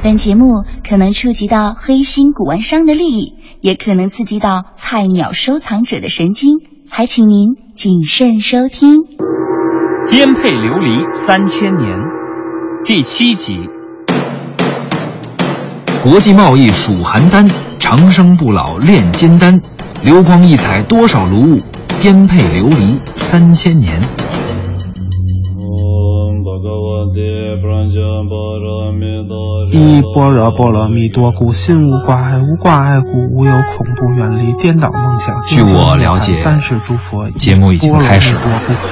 [0.00, 8.98] 本节目可能触及到黑心古玩商的利益，也可能刺激到菜鸟收藏者的神经，还请您谨慎收听。
[10.08, 11.90] 颠沛流离三千年，
[12.84, 13.56] 第七集。
[16.00, 19.60] 国际贸易属邯郸，长生不老炼金丹，
[20.04, 21.60] 流光溢彩多少炉物，
[22.00, 24.00] 颠沛流离三千年。
[27.58, 27.60] 一
[30.14, 35.42] 般若波罗蜜多故，心无挂碍，无挂碍故，无有恐怖，远离颠倒梦想。
[35.42, 38.42] 据我了解，三世诸佛节目已经开始了，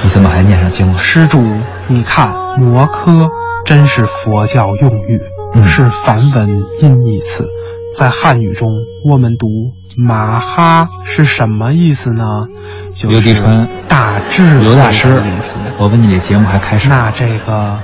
[0.03, 0.97] 你怎么还念上经了？
[0.97, 1.41] 施主，
[1.87, 3.29] 你看“摩诃”
[3.63, 5.21] 真是佛教用语，
[5.53, 7.47] 嗯是梵文音译词。
[7.95, 8.67] 在汉语中，
[9.09, 9.47] 我们读
[9.95, 12.49] “马哈”是什么意思呢？
[12.91, 16.89] 就刘迪是川大智刘大师的意思。，我问你，这节目还开始？
[16.89, 17.79] 那这个，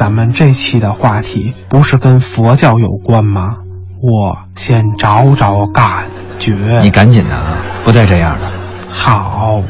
[0.00, 3.58] 咱们这期的话题不是跟佛教有关吗？
[4.00, 6.80] 我先找找感觉。
[6.80, 8.50] 你赶紧的啊，不带这样的。
[8.88, 9.62] 好，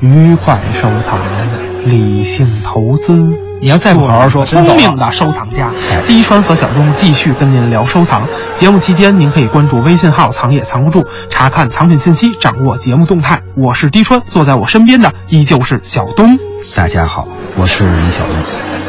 [0.00, 1.18] 愉快收藏，
[1.84, 3.34] 理性投资。
[3.64, 4.44] 你要再不好好说。
[4.44, 8.28] 聪明的收藏家哎，滴川和小东继续跟您聊收藏。
[8.52, 13.40] 节目期间，您可以关注微信号“藏也藏不住”，查看藏品信息，掌握节目动态。
[13.56, 16.36] 我是滴川，坐在我身边的依旧是小东。
[16.76, 18.36] 大家好，我是李小东。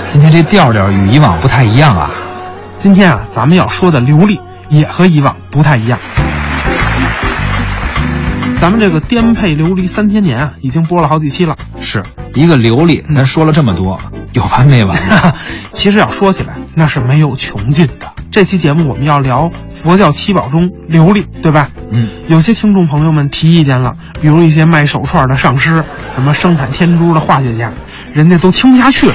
[0.10, 2.12] 今天这调调与以往不太一样啊。
[2.78, 5.98] 今天啊，咱们要说的流利也和以往不太一样。
[8.66, 11.56] 咱们这个颠沛流离三千年啊，已经播了好几期了。
[11.80, 12.02] 是
[12.34, 14.02] 一个琉璃，咱说了这么多，
[14.34, 15.34] 有完没完呢？
[15.72, 18.12] 其实要说起来，那是没有穷尽的。
[18.32, 21.70] 这期节目我们要聊佛教七宝中琉璃，对吧？
[21.92, 25.84] 嗯，有些听众朋友们提意见了，比如一些卖手串的上师，
[26.16, 27.72] 什么生产天珠的化学家，
[28.16, 29.14] 人家都听不下去了。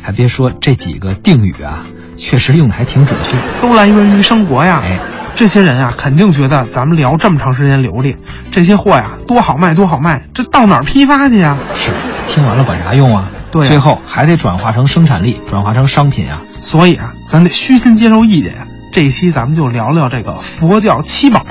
[0.00, 1.80] 还别说这几个定语啊，
[2.16, 3.36] 确实用的还挺准确。
[3.60, 4.80] 都来源于生活呀。
[4.82, 4.98] 哎，
[5.36, 8.16] 这些人啊，肯定觉得咱们聊这么长时间琉璃，
[8.50, 11.58] 这些货呀多好卖多好卖，这到哪儿批发去呀？
[11.74, 11.92] 是
[12.26, 13.30] 听完了管啥用啊？
[13.50, 16.42] 对啊最后还得转化成生产力，转化成商品啊。
[16.62, 18.66] 所以啊，咱得虚心接受意见呀。
[18.92, 21.44] 这一期咱们就聊聊这个佛教七宝。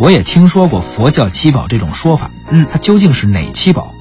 [0.00, 3.94] 我也听说过佛教七宝这种说法，嗯它究竟是哪七宝？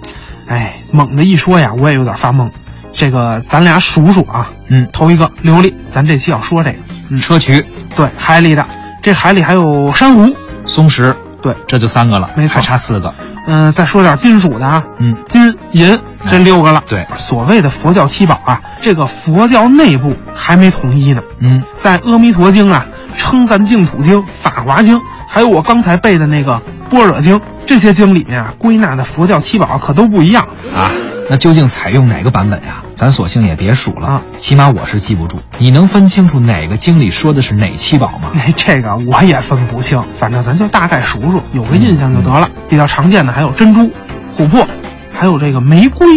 [0.48, 2.50] 哎，猛的一说呀，我也有点发懵。
[2.92, 7.64] 这个咱俩数数啊，嗯，头一个琉璃，咱这期要说这个，嗯，砗磲、
[7.96, 8.66] 对，海里的，
[9.08, 10.36] 这海里还有珊瑚，
[10.66, 12.56] 松石，对，这就三个了，没错。
[12.56, 13.14] 还差四个。
[13.46, 15.98] 嗯、再说点金属的啊，嗯，金银
[16.30, 16.84] 这六个了。
[16.90, 17.08] 对。
[17.16, 21.22] 所谓的佛教七宝啊，这个佛教内部还没统一呢。
[21.40, 22.86] 嗯，在《阿弥陀经》啊、
[23.18, 30.46] 《称赞净土经》、《法华经》，还有我刚才背的那个《般若经》这些经里面啊，归纳的佛教七宝可都不一样。
[30.76, 30.92] 啊，
[31.30, 32.84] 那究竟采用哪个版本呀？
[32.96, 35.40] 咱索性也别数了，啊起码我是记不住。
[35.58, 38.32] 你能分清楚哪个经理说的是哪七宝吗？
[38.36, 42.50] 哎，这个我也分不清，反正咱就大概数数，有个印象就得了。
[42.70, 43.92] 比较常见的还有珍珠、
[44.38, 44.66] 琥珀，
[45.14, 46.08] 还有这个玫瑰。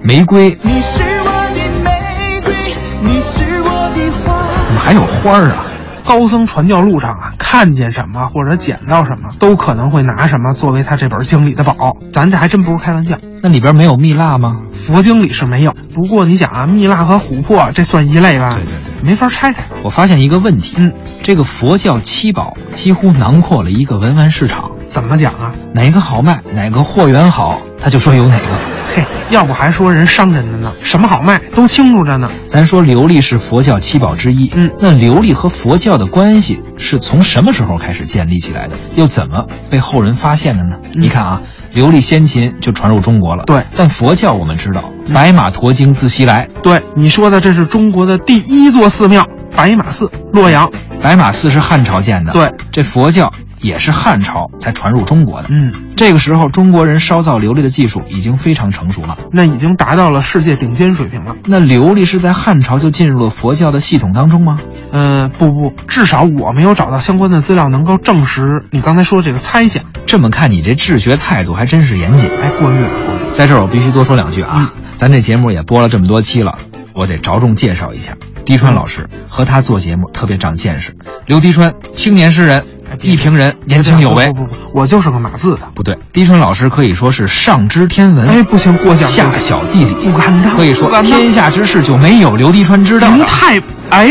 [0.00, 4.64] 玫瑰你是我的玫瑰，你是我的花。
[4.64, 5.66] 怎么还有花儿啊？
[6.04, 11.96] 高僧传教路上啊，看见什么或者捡到什么，都可能会拿什么作为他这本经里的宝。
[12.12, 14.54] 咱这还真不是开玩笑，那里边没有蜜蜡吗？
[14.72, 15.72] 佛经里是没有。
[15.94, 18.54] 不过你想啊，蜜蜡和琥珀这算一类吧？
[18.56, 19.62] 对对对没法拆开。
[19.84, 25.52] 我发现一个问题，嗯，这个佛教七宝几乎囊括了一个文玩市场，怎么讲啊？
[25.72, 28.73] 哪个好卖，哪个货源好，他就说有哪个。
[28.94, 30.72] 嘿， 要不还说人商人的呢？
[30.82, 32.30] 什么好卖都清楚着呢。
[32.46, 38.76] 咱说琉璃是佛教七宝之一，嗯那琉璃和佛教的关系是从什么时候开始建立起来的？
[38.94, 40.76] 又怎么被后人发现的呢？
[40.94, 41.42] 嗯你看啊，
[41.74, 49.26] 琉璃先秦就传入中国了，对嗯但佛教我们知道，白马驮经自西来，对，你说的这是中国的第一座寺庙
[49.56, 50.70] 白马寺，洛阳。
[51.02, 53.30] 白马寺是汉朝建的，对，这佛教
[53.64, 55.48] 也是汉朝才传入中国的。
[55.50, 59.16] 嗯，这个时候，中国人烧造琉璃的技术已经非常成熟了。
[59.32, 61.34] 那已经达到了世界顶尖水平了。
[61.46, 64.58] 那琉璃是在汉朝就进入了佛教的系统当中吗？
[64.92, 69.82] 呃，不不，至少我没有找到相关的资料能够证实你刚才说这个猜想。
[70.04, 72.28] 这么看，你这治学态度还真是严谨。
[72.42, 73.34] 哎，过誉了，过誉。
[73.34, 76.58] 在这儿我必须多说两句啊，咱这节目也播了这么多期了，
[76.92, 78.14] 我得着重介绍一下，
[78.44, 80.94] 滴川老师和他做节目特别长见识。
[81.26, 82.64] 刘滴川，青年诗人，
[83.02, 84.26] 一评人，年轻有为。
[84.32, 85.68] 不不不，我就是个码字的。
[85.74, 89.08] 不对，狄川老师可以说是上知天文，哎，不行，过奖。
[89.08, 90.56] 下晓地理，不敢当。
[90.56, 93.08] 可以说天下之事就没有刘滴川知道。
[93.08, 93.60] 您太
[93.90, 94.10] 哎，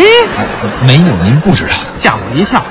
[0.86, 2.64] 没有您不知道，吓我一跳。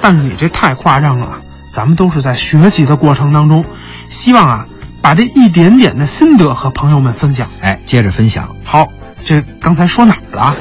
[0.00, 1.38] 但是你这太夸张了，
[1.70, 3.64] 咱们都是在学习的过程当中，
[4.08, 4.66] 希望啊。
[5.02, 7.48] 把这一点点的心得和朋友们分享。
[7.62, 8.54] 哎，接着分享。
[8.64, 8.86] 好，
[9.24, 10.54] 这刚才说哪儿了？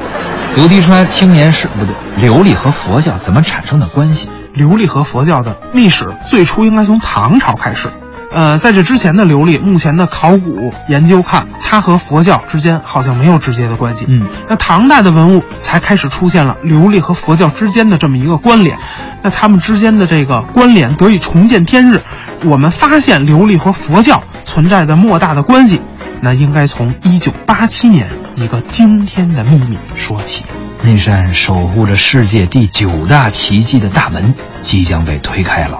[0.55, 4.29] 刘迪川青年是不对，琉璃和佛教怎么产生的关系？
[4.55, 7.89] 琉璃和佛教的历史最初应该从唐朝开始。
[8.31, 14.05] 呃，在这之前的琉璃，目前的考古研究看，它和佛教之间好像没有直接的关系。
[14.07, 18.77] 嗯，那唐代的文物才开始出现了琉璃和佛教之间的这么一个关联。
[19.23, 22.01] 那他们之间的这个关联得以重见天日。
[22.45, 25.81] 我们发现琉璃和佛教存在着莫大的关系，
[26.21, 30.43] 那应该从一九八七年一个惊天的秘密说起。
[30.81, 35.79] 那扇守护着世界第九大奇迹的大门即将被推开了。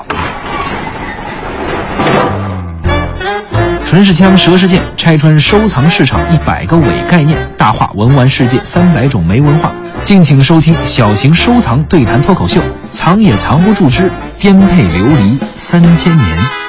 [3.86, 9.72] 唇是枪，舌是剑，拆穿收藏市场一百个伪概念，大话文玩世界三百种没文化。
[10.04, 16.69] 敬请收听小型收藏对谈脱口秀，藏也藏不住之颠沛流离三千年。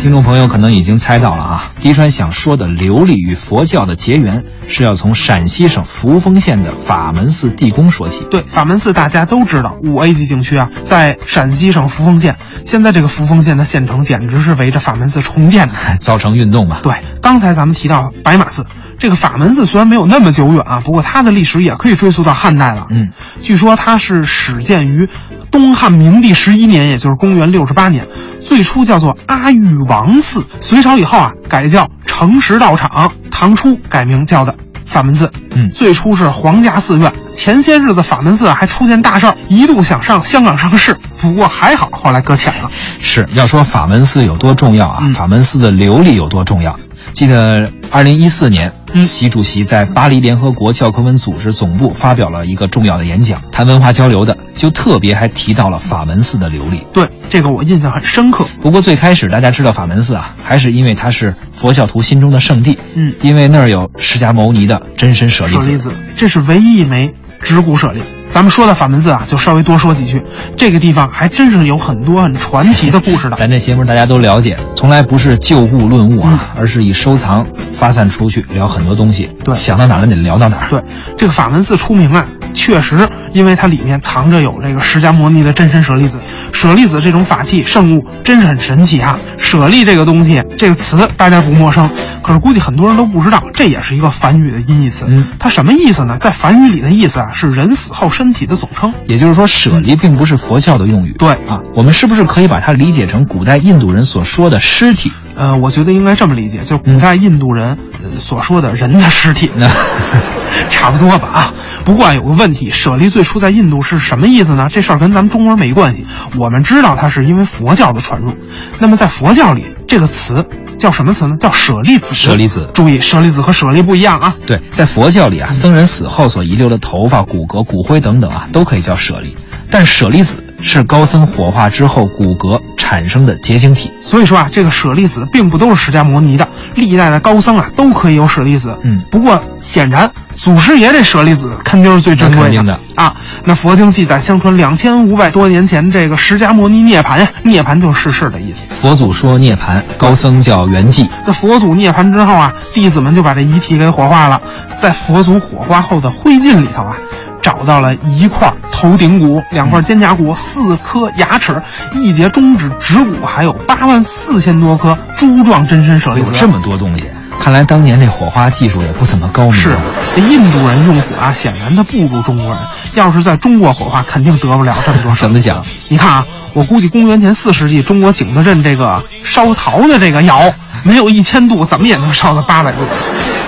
[0.00, 8.24] 听众朋友可能已经猜到了啊，滴川想说的琉璃与佛教的结缘，是要从陕西省扶风县的法门寺地宫说起。
[8.30, 12.38] 对，法门寺大家都知道，五 A 级景区啊，在陕西省扶风县。
[12.64, 16.78] 现在这个扶风县的县城简直是围着法门寺重建的， 造成运动嘛。
[16.82, 18.64] 对，刚才咱们提到白马寺。
[18.98, 22.86] 这个法门寺虽然没有那么久远啊，不过它的历史也可以追溯到汉代了。
[22.90, 23.12] 嗯，
[23.42, 25.08] 据说它是始建于
[25.50, 28.06] 东汉明帝十一年，也就是公元六十八年。
[28.50, 34.52] 最初叫做阿育王寺，隋朝以后啊改叫诚实道场，唐初改名叫的
[34.84, 35.30] 法门寺。
[35.52, 42.68] 嗯，最初是皇家寺院，前些日子法门寺还出现大事儿，一度想上香港上市，不过还好后来搁浅了。
[42.98, 45.08] 是要说法门寺有多重要啊？
[45.14, 46.76] 法门寺的琉璃有多重要？
[47.12, 56.84] 记得二零一四年，习主席在巴黎联合国教科文组织总部发表了一个重要的演讲，谈文化交流的，就特别还提到了法门寺的琉璃。
[56.92, 58.46] 对，这个我印象很深刻。
[58.60, 62.78] 不过最开始大家知道法门寺啊，还是因为它是佛教徒心中的圣地。
[62.94, 65.62] 嗯，因为那儿有释迦牟尼的真身舍利子。
[65.62, 68.00] 舍利子，这是唯一一枚指骨舍利。
[68.28, 70.22] 咱们说到法门寺啊，就稍微多说几句。
[70.56, 73.34] 这个地方还真是有很多很传奇的故事的。
[73.38, 77.44] 咱这节目大家都了解，从来不是就物论物啊，而是以收藏
[77.80, 79.30] 发散出去聊很多东西。
[79.42, 80.68] 对，想到哪儿得聊到哪儿。
[80.68, 80.84] 对，
[81.16, 86.20] 这个法门寺出名啊，确实因为它里面藏着有这个释迦牟尼的真身舍利子。
[86.52, 89.18] 舍利子这种法器圣物真是很神奇啊！
[89.38, 91.88] 舍利这个东西，这个词大家不陌生，
[92.22, 95.06] 可是估计很多人都不知道，这也是一个梵语的音译词。
[95.08, 96.18] 嗯，它什么意思呢？
[96.18, 98.92] 在梵语里的意思啊，是人死后身体的总称。
[99.06, 101.14] 也就是说，舍利并不是佛教的用语。
[101.18, 105.10] 对啊，我们是不是可以把它理解成古代印度人所说的尸体？
[105.40, 107.78] 呃，我觉得应该这么理解，就是古代印度人
[108.18, 109.70] 所说的人的尸体呢。
[110.68, 111.54] 差不多吧啊。
[111.82, 114.66] 不过啊有个问题，舍利最初在印度是什么意思呢？
[114.70, 116.04] 这事儿跟咱们中国人没关系。
[116.36, 118.34] 我们知道它是因为佛教的传入。
[118.80, 120.46] 那么在佛教里，这个词
[120.76, 121.36] 叫什么词呢？
[121.40, 122.14] 叫舍利子。
[122.14, 124.36] 舍利子，注意，舍利子和舍利不一样啊。
[124.46, 129.34] 对，在佛教里啊，僧人死后所遗留的头发、骨骼、骨灰等等啊，都可以叫舍利。
[129.70, 133.92] 但舍利子是高僧火化之后骨骼产生的结晶体。
[134.02, 138.76] 所以说啊，这个舍利子并不都是释迦牟尼的，历代的高僧啊都可以有舍利子。
[138.82, 140.10] 嗯，不过显然。
[140.36, 143.14] 祖师爷这舍利子肯定是最珍贵的啊！
[143.44, 148.64] 那佛经记载，相传两千五百多年前，这个释迦牟尼涅槃呀，涅槃就是逝世的意思。
[148.70, 151.06] 佛祖说涅槃，高僧叫圆寂。
[151.26, 154.40] 那佛祖涅槃之后啊，弟子们就把这遗体给火化了，
[154.78, 156.96] 在佛祖火化后的灰烬里头啊，
[157.42, 166.32] 找到了一块头顶骨、两块肩胛骨、四颗牙齿、一节中指指骨，还有八万四千多颗珠状真身舍利子。
[166.34, 167.04] 这么多东西。
[167.38, 169.52] 看来当年这火花技术也不怎么高明。
[169.52, 169.76] 是，
[170.16, 172.58] 这印度人用火啊，显然他不如中国人。
[172.94, 175.14] 要是在中国火化，肯定得不了这么多。
[175.14, 175.62] 怎么讲？
[175.90, 182.78] 你看啊，我估计公元前四世纪，中国景德镇这个烧陶的这个窑，没有一千度，怎么也能烧到八百度。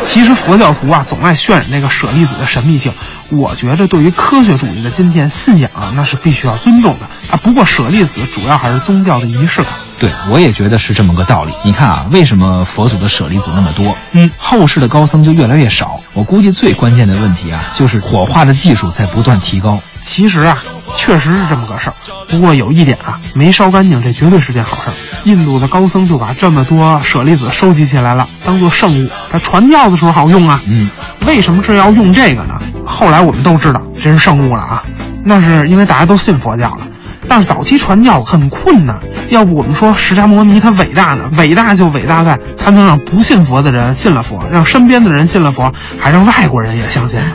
[0.03, 2.93] 其实佛教徒啊，总爱渲染这个舍利子的神秘性。
[3.33, 7.37] 我觉着，对于科学主义的今天，信仰啊，那是必须要尊重的啊。
[7.43, 9.73] 不过舍利子主要还是宗教的仪式感。
[9.99, 11.53] 对，我也觉得是这么个道理。
[11.65, 13.97] 你看啊，为什么佛祖的舍利子那么多？
[14.13, 16.01] 嗯，后世的高僧就越来越少。
[16.13, 19.81] 我估计最关键的问题啊，就是火化的技术在不断提高。
[20.03, 20.59] 其实啊，
[20.97, 21.95] 确实是这么个事儿。
[22.29, 24.95] 不过有一点啊，没烧干净，这绝对是件好事儿。
[25.25, 30.61] 印度的高僧就把这么多舍利子收集起来了，当做圣物，他传教的时候好用啊。
[30.67, 30.91] 嗯，
[31.27, 32.59] 为什么是要用这个呢？
[32.93, 34.85] 后来我们都知道这是圣物了啊，
[35.25, 36.87] 那是因为大家都信佛教了。
[37.29, 38.99] 但是早期传教很困难，
[39.31, 41.31] 要不我们说释迦摩尼他伟大呢？
[41.39, 47.27] 伟大就伟大在他能让不信佛的人信了佛，让身边的人信了佛，还让外国人也相信了。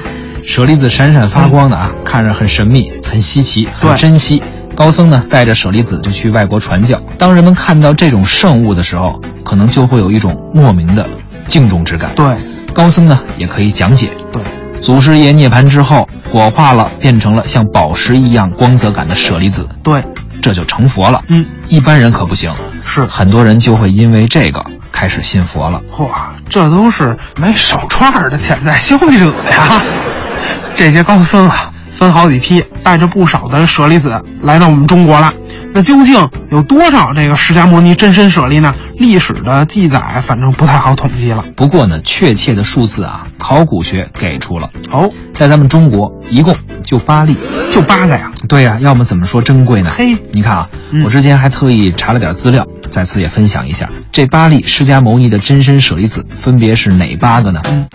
[0.45, 4.41] 舍利子闪闪发光的啊，看着很神秘、很稀奇、很珍惜。
[4.75, 6.99] 高僧呢，带着舍利子就去外国传教。
[7.17, 11.09] 当人们看到这种圣物的时候，可能就会有一种莫名的
[11.47, 12.11] 敬重之感。
[12.15, 12.35] 对，
[12.73, 14.11] 高僧呢，也可以讲解。
[14.31, 14.43] 对，
[14.81, 20.01] 祖师爷涅槃之后，火化了，变成了像宝石一样光泽感的舍利子，对，
[20.41, 21.21] 这就成佛了。
[21.27, 22.53] 嗯，一般人可不行，
[22.85, 25.81] 是很多人就会因为这个开始信佛了。
[25.91, 26.09] 嚯，
[26.49, 29.81] 这都是买手串儿的潜在消费者呀！
[30.73, 35.33] 这些高僧啊，分好几批，带着不少的舍利子来到我们中国了。
[35.73, 36.15] 那究竟
[36.49, 38.73] 有多少这个释迦牟尼真身舍利呢？
[38.97, 41.45] 历史的记载反正不太好统计了。
[41.55, 47.35] 不过呢，确切的数字啊，考古学给出了，哦，在咱们中国一共就八例。
[47.71, 48.31] 就八个呀！
[48.49, 49.91] 对呀、要么怎么说珍贵呢？
[49.95, 57.61] 嘿你看啊，嗯我之前还特意查了点资料，在此也分享一下，这八例释迦牟尼的真身舍利子分别是哪八个呢？
[57.65, 57.87] 嗯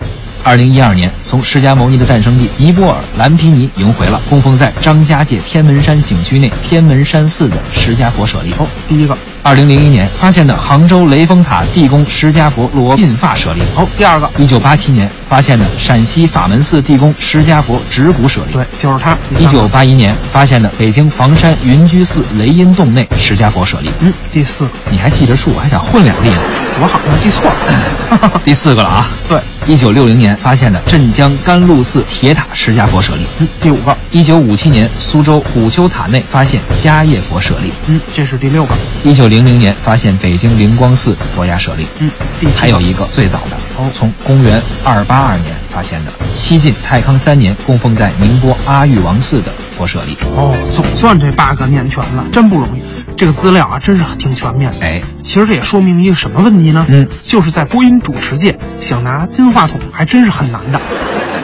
[0.45, 8.51] 二零一二年，从释迦牟尼的诞生地尼泊尔蓝毗尼迎回了供奉在张家界天门山景区内天门山寺的释迦佛舍利。
[8.59, 9.17] 哦，第一个。
[9.43, 13.61] 二零零一年发现的杭州雷峰塔地宫释迦佛罗鬓发舍利。
[13.75, 14.29] 哦，第二个。
[14.37, 18.53] 一九八七年发现的陕西法门寺地宫释迦佛指骨舍利。
[18.53, 19.17] 对，就是它。
[19.37, 23.91] 一九八一年发现的北京房山云居寺雷音洞内释迦佛舍利。
[23.99, 24.71] 嗯，第四个。
[24.89, 26.37] 你还记着数，还想混两例呢？
[26.81, 28.39] 我好像记错了。
[28.45, 29.07] 第四个了啊！
[29.27, 33.21] 对，一九六零年发现的镇江甘露寺铁塔释迦佛舍利。
[33.39, 33.95] 嗯，第五个。
[34.11, 37.71] 一九五七年苏州虎丘塔内发现迦叶佛舍利。
[37.87, 38.75] 嗯，这是第六个。
[39.03, 41.87] 一九零零年发现北京灵光寺佛牙舍利。
[41.99, 50.15] 嗯，第还有一个最早的，哦从公元二八二年发现的西晋太康三年供奉在宁波阿育王寺的佛舍利。
[50.35, 52.83] 哦，总算这八个念全了，真不容易。
[53.15, 54.85] 这个资料啊，真是挺全面的。
[54.85, 56.85] 哎，其实这也说明一个什么问题呢？
[56.89, 60.79] 嗯，就是在播音主持界，想拿金话筒还真是很难的。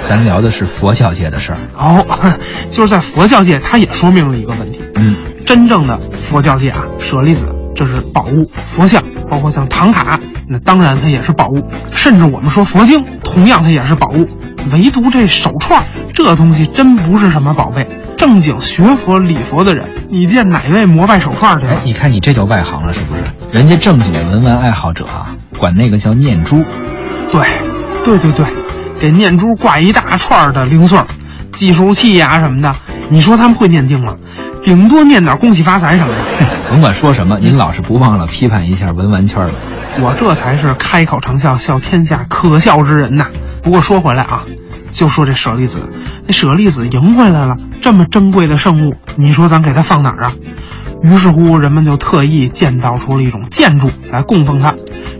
[0.01, 1.59] 咱聊的是佛教界的事儿。
[1.75, 2.05] 哦，
[2.71, 4.81] 就是在佛教界，它也说明了一个问题。
[4.95, 10.19] 嗯，真正的佛教界啊，舍利子这是宝物，佛像包括像唐卡，
[10.49, 14.27] 那当然它也是宝物，甚至我们说佛经，同样它也是宝物。
[14.71, 17.87] 唯独这手串这东西真不是什么宝贝。
[18.17, 21.77] 正经学佛礼佛的人，你见哪位膜拜手串去哎，？
[21.85, 23.23] 你看你这就外行了是不是？
[23.51, 26.63] 人家正经的文玩爱好者啊，管那个叫念珠。
[27.31, 27.47] 对，
[28.03, 28.45] 对对对，
[28.99, 31.05] 给念珠挂一大串儿的零碎儿，
[31.53, 32.75] 计数器呀、什么的。
[33.09, 34.15] 你说他们会念经吗？
[34.61, 36.17] 顶多念点恭喜发财什么的。
[36.69, 39.53] 甭管说什么，您老是不忘了批判一下文玩圈的。
[40.01, 43.25] 我这才是开口长笑，笑天下可笑之人呐。
[43.63, 44.43] 不过说回来啊，
[44.91, 45.89] 就说这舍利子，
[46.27, 50.33] 那舍利子赢回来了，这么珍贵的圣物，你说咱给它放哪儿啊？
[51.01, 54.75] 于是乎，人们就特意建造出了一种建筑来供奉它，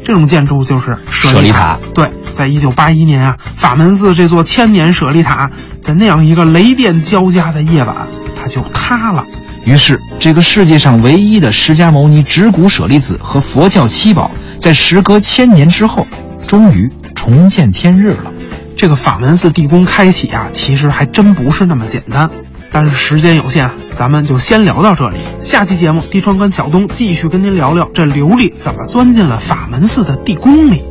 [0.06, 1.78] 这种建筑就是舍利塔。
[1.96, 7.96] 对，在一九八一年啊，法门寺这座千年舍利塔，在那样一个雷电交加的夜晚，
[8.40, 9.26] 它就塌了。
[9.70, 16.08] 于是，这个世界上唯一的释迦牟尼指骨舍利子和佛教七宝，在时隔千年之后，
[16.48, 18.34] 终于重见天日了。
[18.76, 22.32] 这个法门寺地宫开启啊，其实还真不是那么简单。
[22.72, 25.18] 但是时间有限啊，咱们就先聊到这里。
[25.40, 30.84] 下期节目，地川跟小东继续跟您聊聊这琉璃怎么钻进了法门寺的地宫里。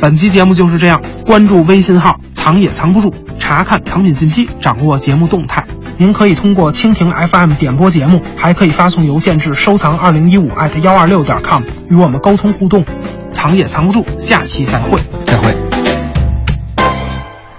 [0.00, 5.64] 本期节目就是这样，关注微信号“藏也藏不住”，查看藏品信息，掌握节目动态。
[5.98, 12.84] 您可以通过蜻蜓 FM 点播节目，还可以发送邮件至收藏二零一五艾特幺二六点 com 与我们沟通互动。
[13.32, 15.00] 藏也藏不住，下期再会。
[15.24, 15.54] 再会。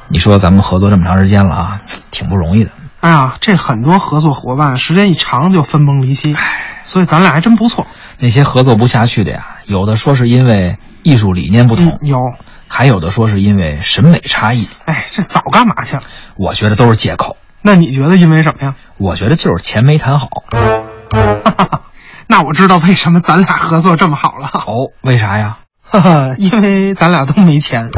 [0.09, 2.69] 你说咱们合作这么长时间了啊，挺不容易的。
[2.99, 6.35] 哎呀，这很多合作伙伴时间一长就分崩离析，
[6.83, 7.87] 所以咱俩还真不错。
[8.19, 12.19] 那些合作不下去的呀，有的说是因为艺术理念不同，嗯，有，
[12.67, 14.67] 还有的说是因为审美差异。
[14.85, 16.03] 哎，这早干嘛去了？
[16.35, 17.37] 我觉得都是借口。
[17.61, 18.75] 那你觉得因为什么呀？
[18.97, 20.27] 我觉得就是钱没谈好。
[22.27, 24.49] 那我知道为什么咱俩合作这么好了。
[24.53, 25.59] 哦，为啥呀？
[25.81, 27.89] 哈哈，因为咱俩都没钱。